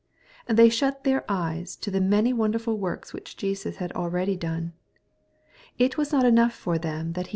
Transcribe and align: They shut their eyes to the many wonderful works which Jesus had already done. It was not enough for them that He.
They 0.47 0.67
shut 0.69 1.03
their 1.03 1.23
eyes 1.29 1.75
to 1.75 1.91
the 1.91 2.01
many 2.01 2.33
wonderful 2.33 2.75
works 2.75 3.13
which 3.13 3.37
Jesus 3.37 3.75
had 3.75 3.91
already 3.91 4.35
done. 4.35 4.73
It 5.77 5.95
was 5.95 6.11
not 6.11 6.25
enough 6.25 6.53
for 6.53 6.79
them 6.79 7.13
that 7.13 7.27
He. 7.27 7.29